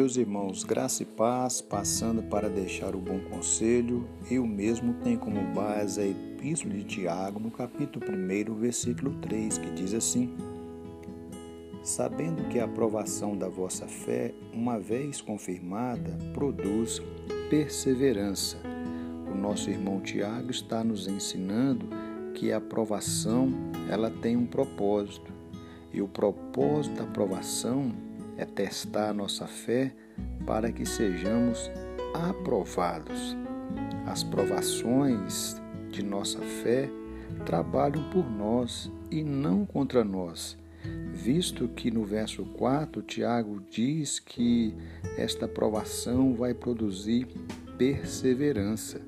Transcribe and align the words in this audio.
Meus 0.00 0.16
irmãos, 0.16 0.64
graça 0.64 1.02
e 1.02 1.06
paz, 1.06 1.60
passando 1.60 2.22
para 2.22 2.48
deixar 2.48 2.96
o 2.96 2.98
bom 2.98 3.20
conselho, 3.28 4.08
eu 4.30 4.46
mesmo 4.46 4.94
tenho 5.04 5.18
como 5.18 5.42
base 5.52 6.00
a 6.00 6.06
Epístola 6.06 6.72
de 6.72 6.84
Tiago, 6.84 7.38
no 7.38 7.50
capítulo 7.50 8.06
1, 8.10 8.54
versículo 8.54 9.12
3, 9.20 9.58
que 9.58 9.70
diz 9.72 9.92
assim: 9.92 10.34
Sabendo 11.82 12.48
que 12.48 12.58
a 12.58 12.64
aprovação 12.64 13.36
da 13.36 13.46
vossa 13.46 13.86
fé, 13.86 14.32
uma 14.54 14.78
vez 14.78 15.20
confirmada, 15.20 16.16
produz 16.32 17.02
perseverança. 17.50 18.56
O 19.30 19.36
nosso 19.36 19.68
irmão 19.68 20.00
Tiago 20.00 20.50
está 20.50 20.82
nos 20.82 21.08
ensinando 21.08 21.86
que 22.32 22.50
a 22.50 22.56
aprovação, 22.56 23.52
ela 23.86 24.10
tem 24.10 24.34
um 24.34 24.46
propósito. 24.46 25.30
E 25.92 26.00
o 26.00 26.08
propósito 26.08 26.94
da 26.94 27.02
aprovação 27.02 27.92
é 28.40 28.46
testar 28.46 29.10
a 29.10 29.12
nossa 29.12 29.46
fé 29.46 29.92
para 30.46 30.72
que 30.72 30.86
sejamos 30.86 31.70
aprovados. 32.14 33.36
As 34.06 34.24
provações 34.24 35.60
de 35.90 36.02
nossa 36.02 36.40
fé 36.40 36.88
trabalham 37.44 38.08
por 38.10 38.28
nós 38.30 38.90
e 39.10 39.22
não 39.22 39.66
contra 39.66 40.02
nós, 40.02 40.56
visto 41.12 41.68
que 41.68 41.90
no 41.90 42.02
verso 42.02 42.42
4 42.46 43.02
Tiago 43.02 43.62
diz 43.70 44.18
que 44.18 44.74
esta 45.18 45.46
provação 45.46 46.34
vai 46.34 46.54
produzir 46.54 47.28
perseverança. 47.76 49.02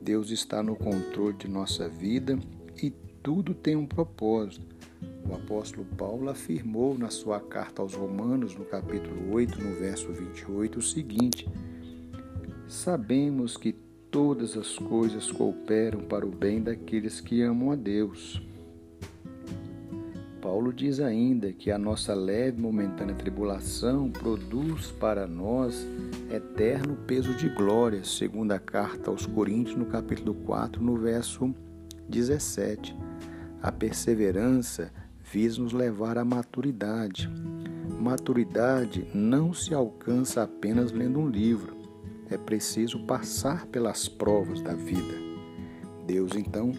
Deus 0.00 0.30
está 0.30 0.62
no 0.62 0.76
controle 0.76 1.36
de 1.36 1.48
nossa 1.48 1.88
vida 1.88 2.38
e 2.80 2.90
tudo 2.90 3.54
tem 3.54 3.74
um 3.74 3.86
propósito. 3.86 4.81
O 5.28 5.34
apóstolo 5.34 5.86
Paulo 5.96 6.28
afirmou 6.28 6.98
na 6.98 7.10
sua 7.10 7.40
carta 7.40 7.80
aos 7.80 7.94
Romanos, 7.94 8.54
no 8.56 8.64
capítulo 8.64 9.32
8, 9.32 9.62
no 9.62 9.74
verso 9.76 10.12
28, 10.12 10.78
o 10.78 10.82
seguinte: 10.82 11.48
Sabemos 12.66 13.56
que 13.56 13.72
todas 14.10 14.56
as 14.56 14.78
coisas 14.78 15.30
cooperam 15.30 16.00
para 16.00 16.26
o 16.26 16.30
bem 16.30 16.62
daqueles 16.62 17.20
que 17.20 17.42
amam 17.42 17.70
a 17.70 17.76
Deus. 17.76 18.42
Paulo 20.42 20.72
diz 20.72 20.98
ainda 20.98 21.52
que 21.52 21.70
a 21.70 21.78
nossa 21.78 22.12
leve 22.14 22.58
e 22.58 22.60
momentânea 22.60 23.14
tribulação 23.14 24.10
produz 24.10 24.90
para 24.90 25.26
nós 25.26 25.86
eterno 26.30 26.96
peso 27.06 27.32
de 27.34 27.48
glória, 27.48 28.02
segundo 28.04 28.52
a 28.52 28.58
carta 28.58 29.08
aos 29.08 29.24
Coríntios, 29.24 29.76
no 29.76 29.86
capítulo 29.86 30.34
4, 30.34 30.82
no 30.82 30.96
verso 30.96 31.54
17. 32.08 32.94
A 33.62 33.70
perseverança 33.70 34.92
visa 35.32 35.62
nos 35.62 35.72
levar 35.72 36.18
à 36.18 36.24
maturidade. 36.26 37.26
Maturidade 37.98 39.08
não 39.14 39.54
se 39.54 39.72
alcança 39.72 40.42
apenas 40.42 40.92
lendo 40.92 41.18
um 41.18 41.26
livro, 41.26 41.74
é 42.28 42.36
preciso 42.36 43.06
passar 43.06 43.64
pelas 43.66 44.08
provas 44.08 44.60
da 44.60 44.74
vida. 44.74 45.14
Deus 46.06 46.32
então 46.36 46.72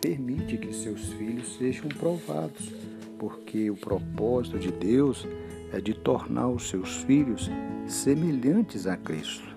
permite 0.00 0.56
que 0.56 0.72
seus 0.72 1.08
filhos 1.14 1.56
sejam 1.56 1.88
provados, 1.88 2.72
porque 3.18 3.68
o 3.68 3.76
propósito 3.76 4.56
de 4.60 4.70
Deus 4.70 5.26
é 5.72 5.80
de 5.80 5.92
tornar 5.92 6.48
os 6.48 6.68
seus 6.68 6.98
filhos 7.02 7.50
semelhantes 7.88 8.86
a 8.86 8.96
Cristo. 8.96 9.48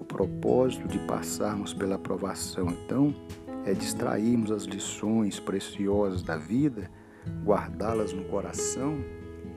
O 0.00 0.04
propósito 0.04 0.86
de 0.86 1.00
passarmos 1.00 1.74
pela 1.74 1.98
provação, 1.98 2.68
então, 2.68 3.12
é 3.64 3.74
distrairmos 3.74 4.52
as 4.52 4.62
lições 4.62 5.40
preciosas 5.40 6.22
da 6.22 6.36
vida 6.36 6.88
guardá-las 7.44 8.12
no 8.12 8.24
coração 8.24 8.98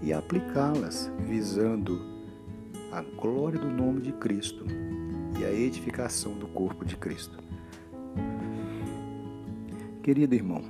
e 0.02 0.12
aplicá-las, 0.12 1.12
visando 1.20 2.02
a 2.92 3.02
glória 3.02 3.60
do 3.60 3.70
nome 3.70 4.02
de 4.02 4.12
Cristo 4.14 4.66
e 5.40 5.46
a 5.46 5.52
edificação 5.52 6.34
do 6.34 6.48
corpo 6.48 6.84
de 6.84 6.98
Cristo. 6.98 7.38
Querido 10.04 10.34
irmão, 10.34 10.64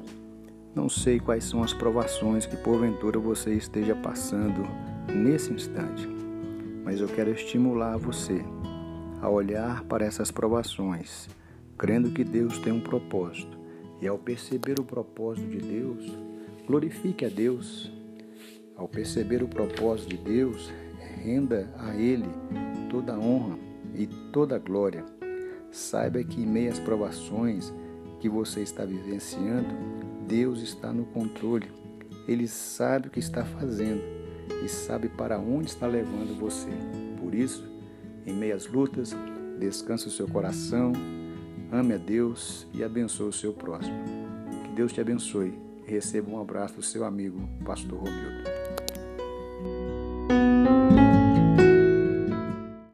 não 0.75 0.89
sei 0.89 1.19
quais 1.19 1.45
são 1.45 1.63
as 1.63 1.73
provações 1.73 2.45
que 2.45 2.55
porventura 2.57 3.19
você 3.19 3.53
esteja 3.53 3.95
passando 3.95 4.63
nesse 5.13 5.51
instante, 5.53 6.07
mas 6.83 6.99
eu 6.99 7.07
quero 7.07 7.31
estimular 7.31 7.97
você 7.97 8.43
a 9.21 9.29
olhar 9.29 9.83
para 9.83 10.05
essas 10.05 10.31
provações, 10.31 11.29
crendo 11.77 12.11
que 12.11 12.23
Deus 12.23 12.57
tem 12.59 12.73
um 12.73 12.81
propósito, 12.81 13.57
e 14.01 14.07
ao 14.07 14.17
perceber 14.17 14.79
o 14.79 14.83
propósito 14.83 15.47
de 15.47 15.57
Deus, 15.57 16.30
Glorifique 16.67 17.25
a 17.25 17.29
Deus. 17.29 17.91
Ao 18.75 18.87
perceber 18.87 19.43
o 19.43 19.47
propósito 19.47 20.09
de 20.09 20.17
Deus, 20.17 20.71
renda 21.17 21.73
a 21.77 21.95
Ele 21.95 22.29
toda 22.89 23.13
a 23.13 23.19
honra 23.19 23.57
e 23.95 24.07
toda 24.31 24.55
a 24.55 24.59
glória. 24.59 25.03
Saiba 25.71 26.23
que 26.23 26.41
em 26.41 26.45
meio 26.45 26.71
às 26.71 26.79
provações 26.79 27.73
que 28.19 28.29
você 28.29 28.61
está 28.61 28.85
vivenciando, 28.85 29.69
Deus 30.27 30.61
está 30.61 30.93
no 30.93 31.05
controle. 31.05 31.67
Ele 32.27 32.47
sabe 32.47 33.07
o 33.07 33.11
que 33.11 33.19
está 33.19 33.43
fazendo 33.43 34.01
e 34.63 34.69
sabe 34.69 35.09
para 35.09 35.39
onde 35.39 35.69
está 35.69 35.87
levando 35.87 36.39
você. 36.39 36.69
Por 37.19 37.33
isso, 37.33 37.67
em 38.25 38.33
meio 38.33 38.55
às 38.55 38.67
lutas, 38.67 39.15
descanse 39.59 40.07
o 40.07 40.11
seu 40.11 40.27
coração, 40.27 40.93
ame 41.71 41.95
a 41.95 41.97
Deus 41.97 42.67
e 42.73 42.83
abençoe 42.83 43.29
o 43.29 43.33
seu 43.33 43.51
próximo. 43.51 43.95
Que 44.63 44.75
Deus 44.75 44.93
te 44.93 45.01
abençoe 45.01 45.70
Receba 45.91 46.31
um 46.31 46.39
abraço 46.39 46.75
do 46.75 46.81
seu 46.81 47.03
amigo, 47.03 47.37
Pastor 47.65 47.99
Romildo. 47.99 48.80